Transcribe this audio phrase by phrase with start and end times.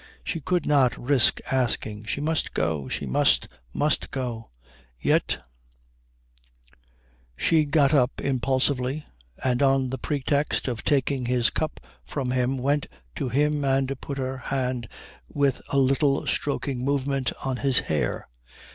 [0.23, 2.05] She could not risk asking.
[2.05, 2.87] She must go.
[2.89, 4.49] She must, must go.
[4.99, 5.43] Yet
[7.37, 9.05] She got up impulsively,
[9.43, 12.87] and on the pretext of taking his cup from him went
[13.17, 14.89] to him and put her hand
[15.27, 18.27] with a little stroking movement on his hair.